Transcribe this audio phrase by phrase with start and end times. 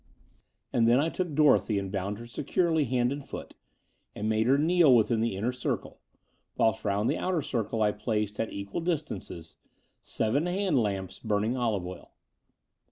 [0.73, 3.53] And then I took Dorothy and bound her securely hand and foot,
[4.15, 5.99] and made her kneel within the inner circle,
[6.57, 9.57] whilst rotmd the outer circle I placed, at equal distances,
[10.01, 12.13] seven hand lamps burning olive oil.